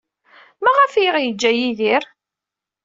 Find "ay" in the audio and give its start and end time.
0.95-1.07